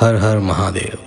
[0.00, 0.98] हर हर महादेव।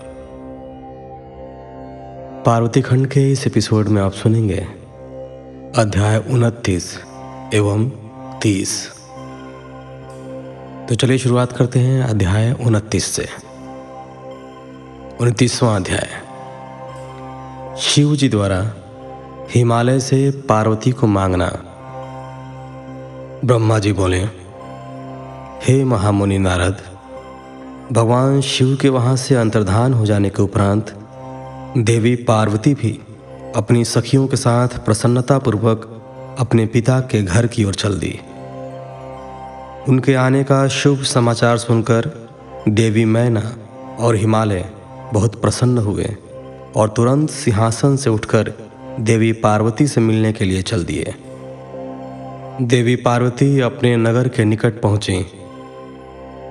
[2.45, 4.67] पार्वती खंड के इस एपिसोड में आप सुनेंगे
[5.81, 6.99] अध्याय उनतीस
[7.53, 7.89] एवं
[8.41, 8.89] तीस।
[10.89, 13.27] तो चलिए शुरुआत करते हैं अध्याय उनतीस से।
[15.21, 16.09] उनतीसवां अध्याय।
[17.79, 18.73] शिव जी द्वारा
[19.51, 21.47] हिमालय से पार्वती को मांगना।
[23.45, 24.19] ब्रह्मा जी बोले,
[25.63, 26.90] हे महामुनि नारद
[27.91, 30.91] भगवान शिव के वहाँ से अंतर्धान हो जाने के उपरांत,
[31.77, 32.99] देवी पार्वती भी
[33.55, 35.87] अपनी सखियों के साथ प्रसन्नतापूर्वक
[36.39, 38.19] अपने पिता के घर की ओर चल दी।
[39.89, 42.29] उनके आने का शुभ समाचार सुनकर
[42.69, 43.57] देवी मैना
[43.99, 44.69] और हिमालय
[45.13, 46.15] बहुत प्रसन्न हुए
[46.75, 48.53] और तुरंत सिंहासन से उठकर
[48.99, 51.13] देवी पार्वती से मिलने के लिए चल दिए।
[52.61, 55.40] देवी पार्वती अपने नगर के निकट पहुँची।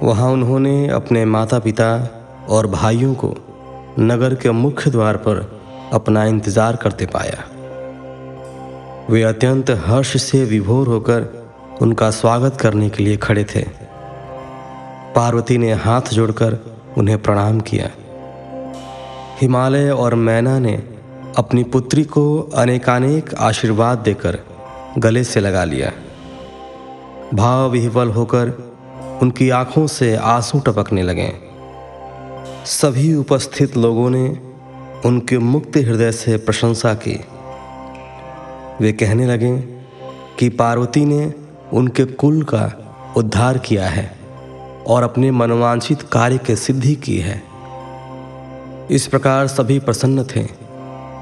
[0.02, 1.88] वहाँ उन्होंने अपने माता पिता
[2.48, 3.34] और भाइयों को
[3.98, 5.40] नगर के मुख्य द्वार पर
[5.92, 7.44] अपना इंतज़ार करते पाया।
[9.10, 11.26] वे अत्यंत हर्ष से विभोर होकर
[11.82, 13.64] उनका स्वागत करने के लिए खड़े थे।
[15.14, 16.58] पार्वती ने हाथ जोड़कर
[16.98, 17.90] उन्हें प्रणाम किया।
[19.40, 20.74] हिमालय और मैना ने
[21.38, 24.38] अपनी पुत्री को अनेकानेक आशीर्वाद देकर
[24.98, 25.92] गले से लगा लिया।
[27.34, 28.69] भाव विह्वल होकर
[29.22, 31.32] उनकी आँखों से आँसू टपकने लगे।
[32.64, 34.38] सभी उपस्थित लोगों ने
[35.04, 37.20] उनके मुक्त हृदय से प्रशंसा की।
[38.80, 39.56] वे कहने लगे
[40.38, 41.34] कि पार्वती ने
[41.72, 44.18] उनके कुल का उद्धार किया है
[44.86, 47.42] और अपने मनोवांछित कार्य के सिद्धि की है।
[48.90, 50.46] इस प्रकार सभी प्रसन्न थे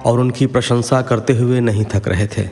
[0.05, 2.49] और उनकी प्रशंसा करते हुए नहीं थक रहे थे।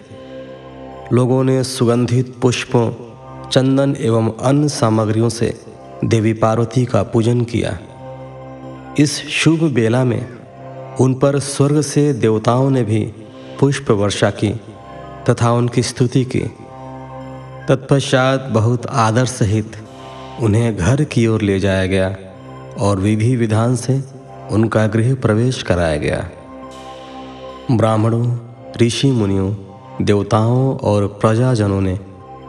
[1.12, 3.05] लोगों ने सुगंधित पुष्पों
[3.52, 5.60] चंदन एवं अन्य सामग्रियों से
[6.04, 7.78] देवी पार्वती का पूजन किया।
[8.98, 10.28] इस शुभ बेला में
[11.00, 13.04] उन पर स्वर्ग से देवताओं ने भी
[13.60, 14.60] पुष्प वर्षा की
[15.30, 16.40] तथा उनकी स्तुति की।
[17.68, 19.76] तत्पश्चात बहुत आदर सहित
[20.40, 22.16] उन्हें घर की ओर ले जाया गया
[22.78, 24.04] और विधि विधान से
[24.50, 26.30] उनका गृह प्रवेश कराया गया।
[27.70, 28.36] ब्राह्मणों,
[28.82, 29.54] ऋषि मुनियों,
[30.02, 31.98] देवताओं और प्रजाजनों ने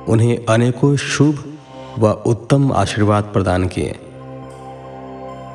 [0.10, 1.56] उन्हें अनेकों शुभ
[2.00, 3.96] व उत्तम आशीर्वाद प्रदान किए।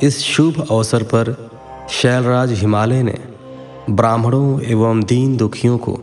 [0.03, 1.51] इस शुभ अवसर पर
[1.91, 3.19] शैलराज हिमालय ने
[3.91, 5.99] ब्राह्मणों एवं दीन दुखियों को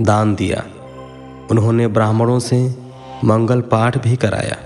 [0.00, 0.64] दान दिया।
[1.50, 2.74] उन्होंने ब्राह्मणों से
[3.24, 4.56] मंगल पाठ भी कराया।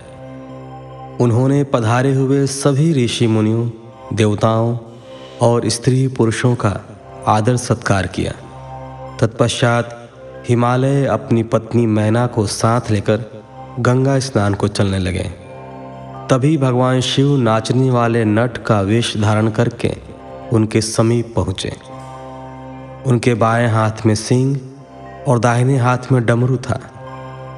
[1.20, 3.70] उन्होंने पधारे हुए सभी ऋषि मुनियों,
[4.16, 4.78] देवताओं
[5.42, 6.80] और स्त्री पुरुषों का
[7.26, 8.32] आदर सत्कार किया।
[9.20, 9.97] तत्पश्चात
[10.48, 13.24] हिमालय अपनी पत्नी मैना को साथ लेकर
[13.80, 15.30] गंगा स्नान को चलने लगे।
[16.30, 19.92] तभी भगवान शिव नाचने वाले नट का वेश धारण करके
[20.52, 21.72] उनके समीप पहुँचे।
[23.06, 24.60] उनके बाएँ हाथ में सिंह
[25.28, 26.80] और दाहिने हाथ में डमरू था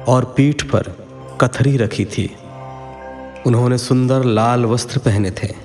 [0.07, 1.07] और पीठ पर
[1.41, 2.35] कथरी रखी थी।
[3.47, 5.55] उन्होंने सुंदर लाल वस्त्र पहने थे।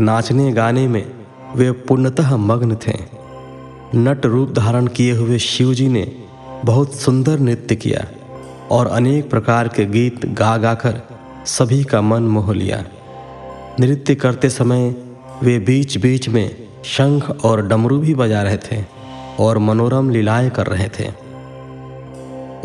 [0.00, 1.10] नाचने गाने में
[1.56, 3.23] वे पूर्णतः मग्न थे।
[3.94, 6.12] नट रूप धारण किए हुए शिव जी ने
[6.64, 8.06] बहुत सुंदर नृत्य किया
[8.70, 11.00] और अनेक प्रकार के गीत गा गाकर
[11.46, 12.84] सभी का मन मोह लिया।
[13.80, 14.94] नृत्य करते समय
[15.42, 18.84] वे बीच बीच में शंख और डमरू भी बजा रहे थे
[19.40, 21.08] और मनोरम लीलाएँ कर रहे थे।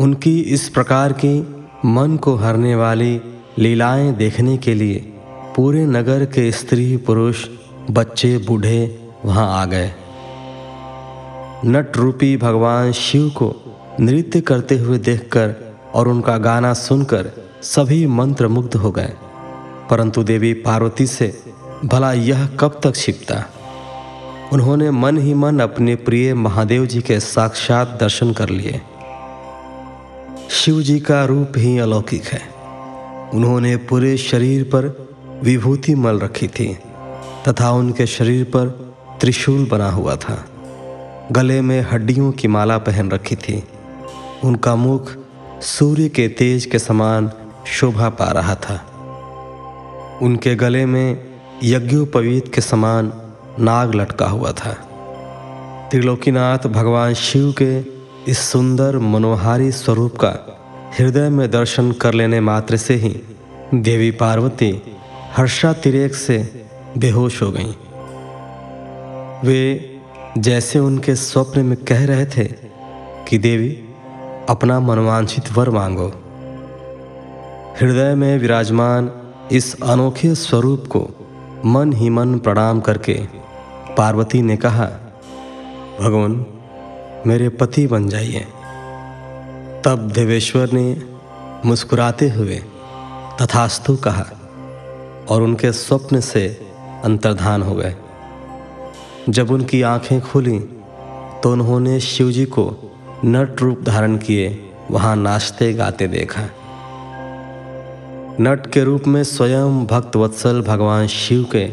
[0.00, 3.20] उनकी इस प्रकार की मन को हरने वाली
[3.58, 5.12] लीलाएँ देखने के लिए
[5.56, 7.46] पूरे नगर के स्त्री पुरुष,
[7.90, 9.92] बच्चे, बूढ़े वहाँ आ गए।
[11.64, 13.56] नट रूपी भगवान शिव को
[14.00, 17.30] नृत्य करते हुए देखकर और उनका गाना सुनकर
[17.62, 19.12] सभी मंत्र मुग्ध हो गए।
[19.90, 21.40] परंतु देवी पार्वती से
[21.84, 23.44] भला यह कब तक छिपता?
[24.52, 28.80] उन्होंने मन ही मन अपने प्रिय महादेव जी के साक्षात दर्शन कर लिए।
[30.50, 32.40] शिव जी का रूप ही अलौकिक है।
[33.34, 35.08] उन्होंने पूरे शरीर पर
[35.42, 36.78] विभूति मल रखी थी
[37.48, 40.44] तथा उनके शरीर पर त्रिशूल बना हुआ था।
[41.32, 43.64] गले में हड्डियों की माला पहन रखी थी।
[44.44, 45.12] उनका मुख
[45.60, 47.30] सूर्य के तेज के समान
[47.66, 48.86] शोभा पा रहा था।
[50.22, 51.24] उनके गले में
[51.64, 53.12] यज्ञोपवीत के समान
[53.60, 54.72] नाग लटका हुआ था।
[55.90, 57.80] त्रिलोकीनाथ भगवान शिव के
[58.30, 60.58] इस सुंदर मनोहारी स्वरूप का
[60.98, 63.22] हृदय में दर्शन कर लेने मात्र से ही
[63.74, 64.82] देवी पार्वती
[65.36, 66.66] हर्षातिरेक से
[66.98, 67.72] बेहोश हो गईं।
[69.44, 69.89] वे
[70.38, 72.44] जैसे उनके स्वप्न में कह रहे थे
[73.28, 73.84] कि देवी,
[74.48, 76.08] अपना मनवांछित वर मांगो।
[77.80, 79.12] हृदय में विराजमान
[79.52, 81.10] इस अनोखे स्वरूप को
[81.64, 83.20] मन ही मन प्रणाम करके
[83.96, 84.84] पार्वती ने कहा,
[86.00, 86.46] भगवान,
[87.26, 88.46] मेरे पति बन जाइए।
[89.84, 91.02] तब देवेश्वर ने
[91.64, 92.62] मुस्कुराते हुए
[93.42, 94.26] तथास्तु कहा
[95.28, 96.60] और उनके स्वप्न से
[97.04, 97.96] अंतर्धान हो गए।
[99.30, 100.58] जब उनकी आँखें खुली
[101.42, 102.64] तो उन्होंने शिवजी को
[103.24, 106.42] नट रूप धारण किए, वहाँ नाचते गाते देखा।
[108.40, 111.66] नट के रूप में स्वयं भक्त वत्सल भगवान शिव के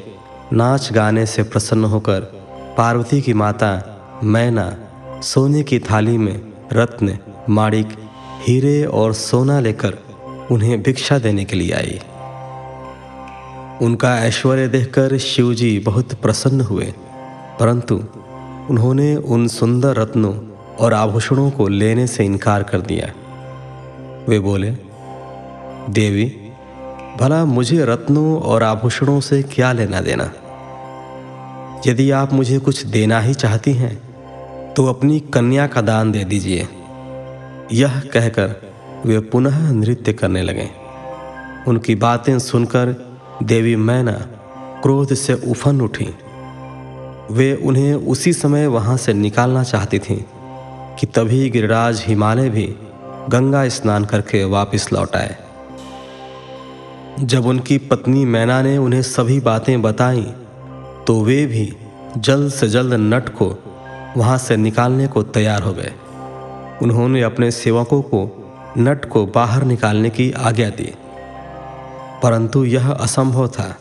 [0.54, 2.19] नाच गाने से प्रसन्न होकर
[2.77, 3.71] पार्वती की माता
[4.24, 4.77] मैना
[5.24, 6.42] सोने की थाली में
[6.74, 7.18] रत्न,
[7.50, 7.88] माणिक,
[8.48, 9.98] हीरे और सोना लेकर
[10.51, 12.00] उन्हें भिक्षा देने के लिए आई।
[13.81, 16.94] उनका ऐश्वर्य देखकर शिवजी बहुत प्रसन्न हुए।
[17.59, 17.95] परंतु
[18.69, 20.36] उन्होंने उन सुंदर रत्नों
[20.80, 23.12] और आभूषणों को लेने से इनकार कर दिया।
[24.30, 24.71] वे बोले,
[25.89, 26.25] देवी,
[27.19, 30.31] भला मुझे रत्नों और आभूषणों से क्या लेना देना?
[31.88, 33.95] यदि आप मुझे कुछ देना ही चाहती हैं
[34.74, 36.68] तो अपनी कन्या का दान दे दीजिए।
[37.74, 38.56] यह कहकर
[39.06, 40.69] वे पुनः नृत्य करने लगे।
[41.68, 42.95] उनकी बातें सुनकर
[43.44, 44.12] देवी मैना
[44.83, 46.07] क्रोध से उफन उठी।
[47.31, 50.18] वे उन्हें उसी समय वहाँ से निकालना चाहती थीं
[50.95, 52.75] कि तभी गिरिराज हिमालय भी
[53.29, 55.35] गंगा स्नान करके वापस लौट आए।
[57.19, 60.24] जब उनकी पत्नी मैना ने उन्हें सभी बातें बताई
[61.07, 61.74] तो वे भी
[62.18, 63.47] जल्द से जल्द नट को
[64.18, 65.94] वहाँ से निकालने को तैयार हो गए।
[66.81, 68.21] उन्होंने अपने सेवकों को
[68.77, 70.94] नट को बाहर निकालने की आज्ञा दी।
[72.23, 73.75] परंतु यह असंभव था।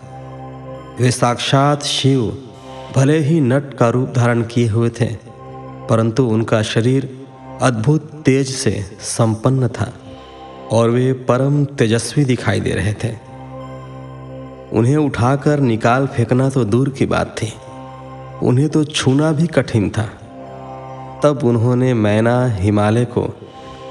[1.01, 2.43] वे साक्षात शिव
[2.95, 5.07] भले ही नट का रूप धारण किए हुए थे,
[5.91, 7.09] परंतु उनका शरीर
[7.63, 9.93] अद्भुत तेज से संपन्न था
[10.73, 13.13] और वे परम तेजस्वी दिखाई दे रहे थे।
[14.73, 17.53] उन्हें उठाकर निकाल फेंकना तो दूर की बात थी,
[18.43, 20.09] उन्हें तो छूना भी कठिन था।
[21.25, 23.29] तब उन्होंने मैना, हिमालय को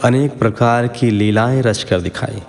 [0.03, 2.41] अनेक प्रकार की लीलाएँ रचकर दिखाई।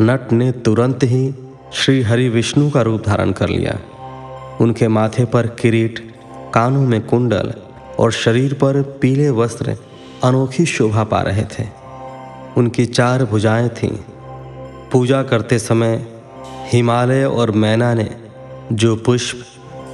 [0.00, 1.34] नट ने तुरंत ही
[1.74, 3.78] श्री हरि विष्णु का रूप धारण कर लिया।
[4.60, 6.14] उनके माथे पर किरीट,
[6.54, 7.52] कानों में कुंडल
[7.98, 9.76] और शरीर पर पीले वस्त्र
[10.24, 11.64] अनोखी शोभा पा रहे थे।
[12.56, 13.96] उनकी चार भुजाएँ थीं।
[14.92, 16.06] पूजा करते समय
[16.72, 18.10] हिमालय और मैना ने
[18.72, 19.44] जो पुष्प,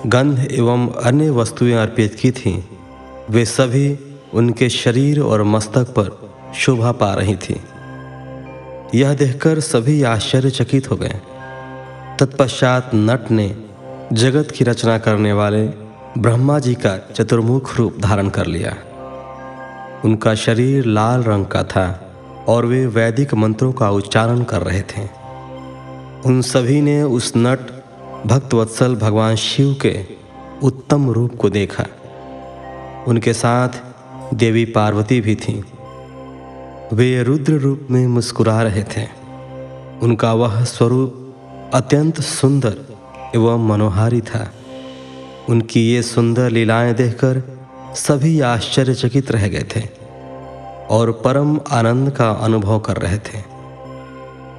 [0.06, 2.62] गंध एवं अन्य वस्तुएँ अर्पित की थीं,
[3.30, 3.98] वे सभी
[4.34, 7.60] उनके शरीर और मस्तक पर शोभा पा रही थी।
[8.94, 11.20] यह देखकर सभी आश्चर्यचकित हो गए।
[12.20, 13.67] तत्पश्चात नट ने
[14.12, 15.66] जगत की रचना करने वाले
[16.18, 18.76] ब्रह्मा जी का चतुर्मुख रूप धारण कर लिया।
[20.04, 22.14] उनका शरीर लाल रंग का था
[22.48, 25.04] और वे वैदिक मंत्रों का उच्चारण कर रहे थे।
[26.26, 27.58] उन सभी ने उस नट
[28.26, 30.06] भक्तवत्सल भगवान शिव के
[30.62, 31.84] उत्तम रूप को देखा।
[33.08, 33.68] उनके साथ
[34.34, 35.62] देवी पार्वती भी थीं।
[36.92, 39.06] वे रुद्र रूप में मुस्कुरा रहे थे।
[40.02, 41.34] उनका वह स्वरूप
[41.74, 42.87] अत्यंत सुंदर
[43.34, 44.52] एवं मनोहारी था।
[45.48, 47.42] उनकी ये सुंदर लीलाएँ देखकर
[47.94, 49.82] सभी आश्चर्यचकित रह गए थे
[50.90, 53.38] और परम आनंद का अनुभव कर रहे थे।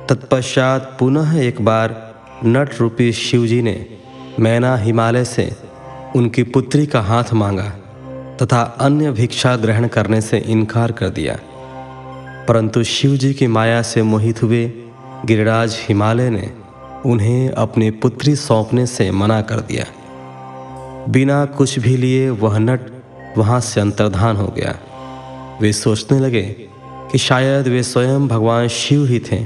[0.10, 3.86] तत्पश्चात पुनः एक बार नट रूपी शिवजी ने
[4.39, 5.55] मैना हिमालय से
[6.15, 7.70] उनकी पुत्री का हाथ मांगा
[8.41, 11.39] तथा अन्य भिक्षा ग्रहण करने से इनकार कर दिया।
[12.48, 14.72] परंतु शिव जी की माया से मोहित हुए
[15.25, 16.51] गिरिराज हिमालय ने
[17.06, 19.86] उन्हें अपनी पुत्री सौंपने से मना कर दिया।
[21.10, 22.91] बिना कुछ भी लिए वह नट
[23.38, 24.77] वहाँ से अंतर्धान हो गया।
[25.62, 26.41] वे सोचने लगे
[27.12, 29.46] कि शायद वे स्वयं भगवान शिव ही थे,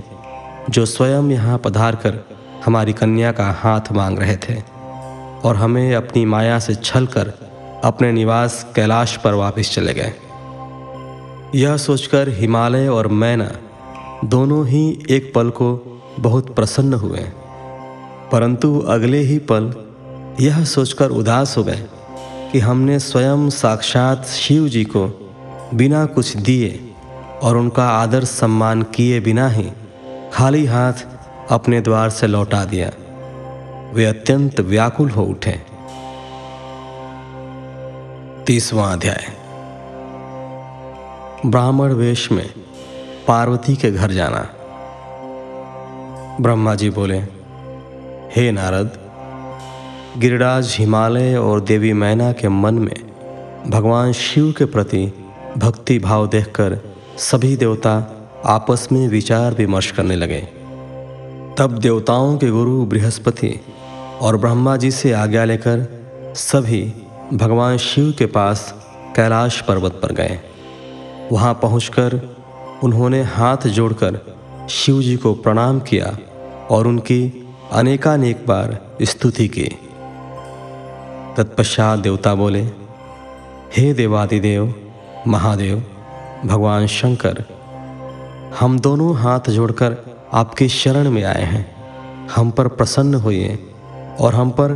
[0.70, 2.20] जो स्वयं यहाँ पधार कर
[2.66, 4.56] हमारी कन्या का हाथ मांग रहे थे,
[5.44, 7.34] और हमें अपनी माया से छल कर
[7.84, 10.14] अपने निवास कैलाश पर वापस चले गए।
[11.56, 13.52] यह सोचकर हिमालय और मैना
[14.26, 17.20] दोनों ही एक पल को बहुत प्रसन्न हुए।
[18.34, 19.74] परंतु अगले ही पल
[20.40, 21.88] यह सोचकर उदास हो गए
[22.52, 25.32] कि हमने स्वयं साक्षात शिव जी को
[25.74, 26.94] बिना कुछ दिए
[27.42, 29.72] और उनका आदर सम्मान किए बिना ही
[30.34, 30.94] खाली हाथ
[31.50, 32.92] अपने द्वार से लौटा दिया।
[33.94, 35.62] वे अत्यंत व्याकुल हो उठे।
[38.48, 39.28] तीसवां अध्याय।
[41.46, 42.54] ब्राह्मण वेश में
[43.28, 44.50] पार्वती के घर जाना।
[46.42, 47.43] ब्रह्मा जी बोले
[48.36, 48.94] हे नारद,
[50.18, 52.96] गिरिराज हिमालय और देवी मैना के मन में
[53.68, 55.14] भगवान शिव के प्रति
[55.58, 56.80] भक्ति भाव देखकर
[57.18, 57.94] सभी देवता
[58.46, 60.40] आपस में विचार विमर्श करने लगे।
[61.58, 63.60] तब देवताओं के गुरु बृहस्पति
[64.22, 65.88] और ब्रह्मा जी से आज्ञा लेकर
[66.36, 66.94] सभी
[67.34, 68.76] भगवान शिव के पास
[69.16, 70.40] कैलाश पर्वत पर गए।
[71.32, 72.38] वहाँ पहुंचकर
[72.84, 74.20] उन्होंने हाथ जोड़कर
[74.70, 76.18] शिव जी को प्रणाम किया
[76.70, 77.43] और उनकी
[77.74, 79.64] अनेकानेक बार स्तुति की।
[81.38, 82.62] तत्पश्चात देवता बोले,
[83.78, 84.76] हे देवादिदेव,
[85.28, 85.84] महादेव,
[86.46, 87.44] भगवान शंकर,
[88.60, 89.98] हम दोनों हाथ जोड़कर
[90.34, 91.76] आपके शरण में आए हैं।
[92.36, 93.60] हम पर प्रसन्न होइए
[94.20, 94.72] और हम पर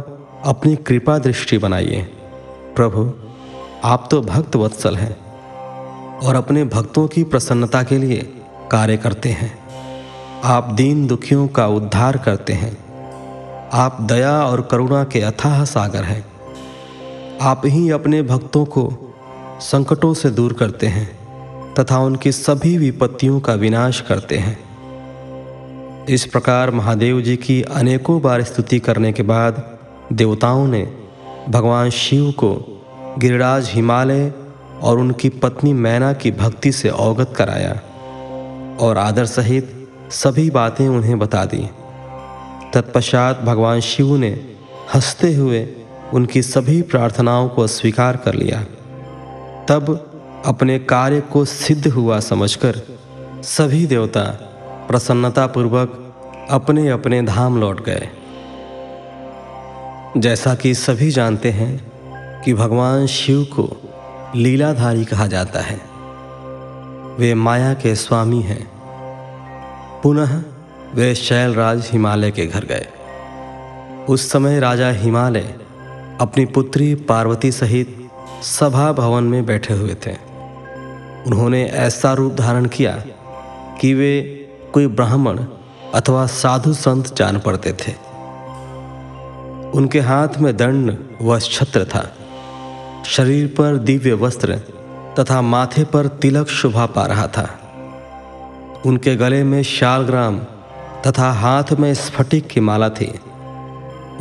[0.46, 2.02] अपनी कृपा दृष्टि बनाइए।
[2.76, 3.14] प्रभु,
[3.84, 5.16] आप तो भक्त वत्सल हैं
[6.18, 8.34] और अपने भक्तों की प्रसन्नता के लिए
[8.72, 9.68] कार्य करते हैं।
[10.44, 12.87] आप दीन दुखियों का उद्धार करते हैं।
[13.74, 16.26] आप दया और करुणा के अथाह सागर हैं।
[17.42, 19.16] आप ही अपने भक्तों को
[19.60, 21.08] संकटों से दूर करते हैं
[21.74, 24.58] तथा उनकी सभी विपत्तियों का विनाश करते हैं।
[26.06, 29.78] इस प्रकार महादेव जी की अनेकों बार स्तुति करने के बाद
[30.14, 30.94] देवताओं ने
[31.50, 32.84] भगवान शिव को
[33.18, 34.34] गिरिराज हिमालय
[34.82, 37.82] और उनकी पत्नी मैना की भक्ति से अवगत कराया
[38.80, 41.70] और आदर सहित सभी बातें उन्हें बता दी।
[42.74, 44.56] तत्पश्चात भगवान शिव ने
[44.94, 45.68] हँसते हुए
[46.14, 48.62] उनकी सभी प्रार्थनाओं को स्वीकार कर लिया।
[49.70, 50.12] तब
[50.46, 52.82] अपने कार्य को सिद्ध हुआ समझकर
[53.44, 54.24] सभी देवता
[54.88, 56.16] प्रसन्नतापूर्वक
[56.50, 58.10] अपने अपने धाम लौट गए।
[60.18, 61.92] जैसा कि सभी जानते हैं
[62.42, 63.78] कि भगवान शिव को
[64.36, 65.82] लीलाधारी कहा जाता है।
[67.18, 68.72] वे माया के स्वामी हैं।
[70.04, 70.44] पुनः
[70.98, 72.88] वे शैलराज हिमालय के घर गए।
[74.10, 75.56] उस समय राजा हिमालय
[76.22, 78.10] अपनी पुत्री पार्वती सहित
[78.44, 80.12] सभा भवन में बैठे हुए थे।
[81.28, 83.04] उन्होंने ऐसा रूप धारण किया
[83.82, 84.22] कि वे
[84.74, 85.44] कोई ब्राह्मण
[85.94, 87.92] अथवा साधु संत जान पड़ते थे।
[89.72, 92.14] उनके हाथ में दंड व छत्र था।
[93.06, 94.56] शरीर पर दिव्य वस्त्र
[95.20, 97.60] तथा माथे पर तिलक शोभा पा रहा था।
[98.86, 100.42] उनके गले में शालग्राम
[101.06, 103.20] तथा हाथ में स्फटिक की माला थी।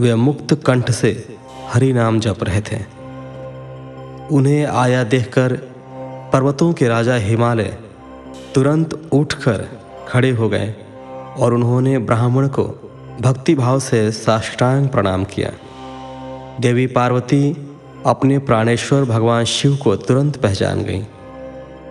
[0.01, 1.39] वे मुक्त कंठ से
[1.73, 2.79] हरि नाम जप रहे थे।
[4.33, 5.53] उन्हें आया देखकर
[6.33, 7.79] पर्वतों के राजा हिमालय
[8.55, 9.67] तुरंत उठकर
[10.09, 10.75] खड़े हो गए
[11.39, 12.65] और उन्होंने ब्राह्मण को
[13.21, 15.51] भक्ति भाव से साष्टांग प्रणाम किया।
[16.61, 17.73] देवी पार्वती
[18.07, 21.07] अपने प्राणेश्वर भगवान शिव को तुरंत पहचान गई।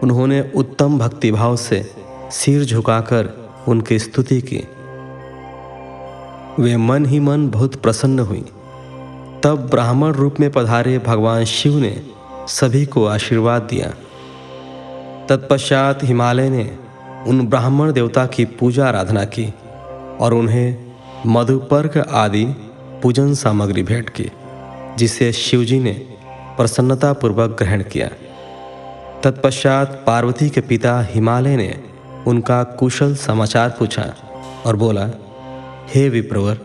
[0.03, 1.91] उन्होंने उत्तम भक्तिभाव से
[2.31, 4.63] सिर झुकाकर उनकी स्तुति की।
[6.59, 8.45] वे मन ही मन बहुत प्रसन्न हुई।
[9.43, 12.01] तब ब्राह्मण रूप में पधारे भगवान शिव ने
[12.47, 13.87] सभी को आशीर्वाद दिया।
[15.29, 16.77] तत्पश्चात हिमालय ने
[17.27, 19.53] उन ब्राह्मण देवता की पूजा आराधना की
[20.19, 20.93] और उन्हें
[21.27, 22.45] मधुपर्क आदि
[23.03, 24.31] पूजन सामग्री भेंट की,
[24.97, 25.93] जिसे शिवजी ने
[26.57, 28.09] प्रसन्नतापूर्वक ग्रहण किया।
[29.23, 31.83] तत्पश्चात पार्वती के पिता हिमालय ने
[32.27, 34.13] उनका कुशल समाचार पूछा
[34.65, 35.09] और बोला
[35.87, 36.57] हे विप्रवर,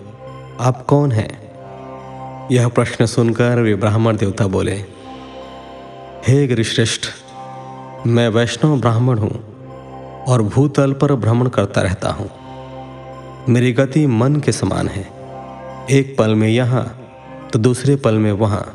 [0.60, 2.48] आप कौन हैं?
[2.52, 4.74] यह प्रश्न सुनकर वे ब्राह्मण देवता बोले,
[6.28, 7.06] हे गिरिश्रेष्ठ,
[8.06, 12.30] मैं वैष्णव ब्राह्मण हूँ और भूतल पर भ्रमण करता रहता हूँ।
[13.48, 15.06] मेरी गति मन के समान है।
[15.90, 16.84] एक पल में यहाँ
[17.52, 18.74] तो दूसरे पल में वहाँ।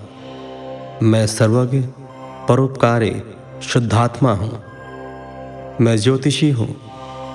[1.04, 1.82] मैं सर्वज्ञ,
[2.50, 3.22] परोपकारी,
[3.64, 4.64] शुद्धात्मा हूँ।
[5.82, 6.76] मैं ज्योतिषी हूँ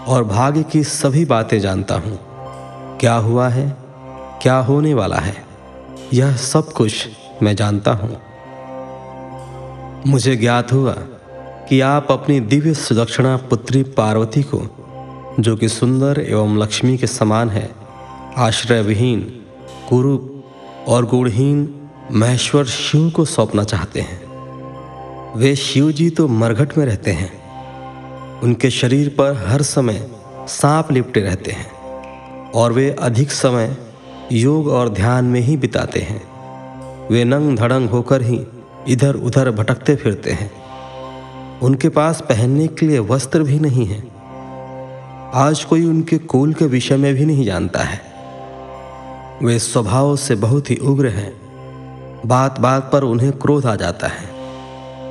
[0.08, 2.29] और भाग्य की सभी बातें जानता हूँ।
[3.00, 3.76] क्या हुआ है,
[4.42, 5.44] क्या होने वाला है,
[6.12, 7.08] यह सब कुछ
[7.42, 8.20] मैं जानता हूँ।
[10.06, 10.92] मुझे ज्ञात हुआ
[11.68, 14.60] कि आप अपनी दिव्य सुदक्षिणा पुत्री पार्वती को,
[15.40, 17.70] जो कि सुंदर एवं लक्ष्मी के समान है
[18.38, 19.20] आश्रय विहीन
[19.88, 21.68] कुरूप और गुणहीन
[22.12, 24.22] महेश्वर शिव को सौंपना चाहते हैं।
[25.36, 27.32] वे शिव जी तो मरघट में रहते हैं।
[28.40, 30.08] उनके शरीर पर हर समय
[30.48, 31.79] सांप लिपटे रहते हैं।
[32.54, 33.76] और वे अधिक समय
[34.32, 36.30] योग और ध्यान में ही बिताते हैं।
[37.08, 38.46] वे नंग धड़ंग होकर ही
[38.88, 40.50] इधर उधर भटकते फिरते हैं।
[41.58, 44.02] उनके पास पहनने के लिए वस्त्र भी नहीं है।
[45.34, 48.00] आज कोई उनके कुल के विषय में भी नहीं जानता है।
[49.42, 51.40] वे स्वभाव से बहुत ही उग्र हैं।
[52.26, 54.40] बात बात पर उन्हें क्रोध आ जाता है।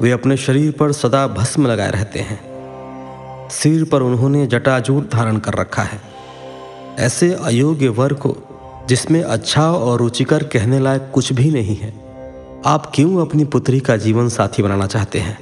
[0.02, 2.40] वे अपने शरीर पर सदा भस्म लगाए रहते हैं।
[3.50, 6.09] सिर पर उन्होंने जटाजूट धारण कर रखा है।
[7.00, 8.36] ऐसे अयोग्य वर को,
[8.90, 11.94] जिसमें अच्छा और रुचिकर कहने लायक कुछ भी नहीं है,
[12.66, 15.38] आप क्यों अपनी पुत्री का जीवन साथी बनाना चाहते हैं?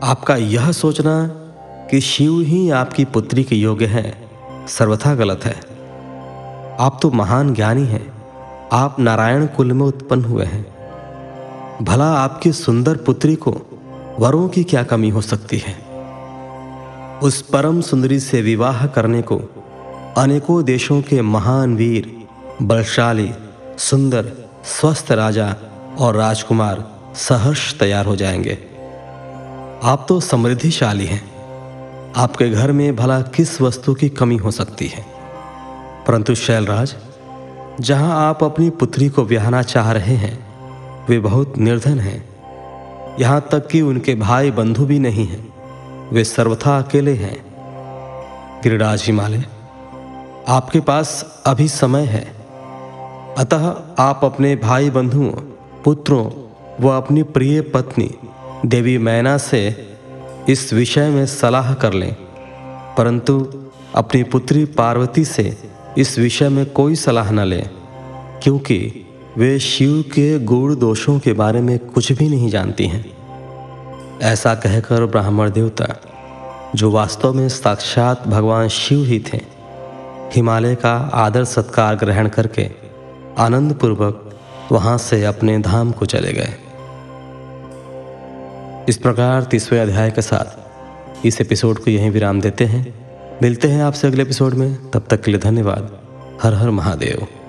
[0.00, 1.26] आपका यह सोचना
[1.90, 4.28] कि शिव ही आपकी पुत्री के योग्य है,
[4.68, 5.56] सर्वथा गलत है।
[6.80, 8.12] आप तो महान ज्ञानी हैं,
[8.72, 10.66] आप नारायण कुल में उत्पन्न हुए हैं।
[11.82, 13.60] भला आपकी सुंदर पुत्री को
[14.18, 15.74] वरों की क्या कमी हो सकती है?
[17.22, 19.42] उस परम सुंदरी से विवाह करने को
[20.18, 22.24] अनेकों देशों के महान वीर,
[22.62, 23.32] बलशाली,
[23.78, 24.32] सुंदर,
[24.64, 25.56] स्वस्थ राजा
[25.98, 28.58] और राजकुमार सहर्ष तैयार हो जाएँगे।
[29.84, 31.32] आप तो समृद्धिशाली हैं।
[32.16, 35.06] आपके घर में भला किस वस्तु की कमी हो सकती है?
[36.06, 36.94] परंतु शैलराज,
[37.80, 40.46] जहाँ आप अपनी पुत्री को ब्याहना चाह रहे हैं,
[41.08, 42.28] वे बहुत निर्धन हैं।
[43.20, 45.54] यहाँ तक कि उनके भाई बंधु भी नहीं हैं।
[46.12, 47.44] वे सर्वथा अकेले हैं।
[48.62, 49.44] गिरिराज हिमालय
[50.48, 52.24] आपके पास अभी समय है।
[53.38, 55.30] अतः आप अपने भाई बंधुओं
[55.84, 56.30] पुत्रों
[56.80, 58.10] व अपनी प्रिय पत्नी,
[58.66, 59.86] देवी मैना से
[60.48, 62.16] इस विषय में सलाह कर लें।
[62.98, 63.52] परंतु
[63.94, 65.56] अपनी पुत्री पार्वती से
[65.98, 67.70] इस विषय में कोई सलाह न लें,
[68.42, 69.06] क्योंकि
[69.38, 73.04] वे शिव के गुण दोषों के बारे में कुछ भी नहीं जानती हैं।
[74.22, 75.86] ऐसा कहकर ब्राह्मण देवता,
[76.74, 79.53] जो वास्तव में साक्षात भगवान शिव ही थे
[80.34, 82.70] हिमालय का आदर सत्कार ग्रहण करके
[83.38, 84.40] आनंदपूर्वक
[84.72, 86.54] वहाँ से अपने धाम को चले गए।
[88.88, 90.58] इस प्रकार तीसवें अध्याय के साथ
[91.26, 93.08] इस एपिसोड को यहीं विराम देते हैं।
[93.42, 95.98] मिलते हैं आपसे अगले एपिसोड में। तब तक के लिए धन्यवाद।
[96.42, 97.43] हर हर महादेव।